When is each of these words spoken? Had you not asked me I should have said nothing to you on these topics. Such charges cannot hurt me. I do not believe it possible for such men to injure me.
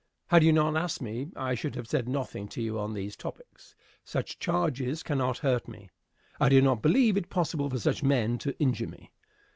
Had 0.29 0.43
you 0.43 0.51
not 0.51 0.75
asked 0.75 0.99
me 0.99 1.29
I 1.35 1.53
should 1.53 1.75
have 1.75 1.87
said 1.87 2.09
nothing 2.09 2.47
to 2.47 2.61
you 2.63 2.79
on 2.79 2.95
these 2.95 3.15
topics. 3.15 3.75
Such 4.03 4.39
charges 4.39 5.03
cannot 5.03 5.37
hurt 5.37 5.67
me. 5.67 5.91
I 6.39 6.49
do 6.49 6.59
not 6.59 6.81
believe 6.81 7.17
it 7.17 7.29
possible 7.29 7.69
for 7.69 7.77
such 7.77 8.01
men 8.01 8.39
to 8.39 8.57
injure 8.57 8.87
me. 8.87 9.11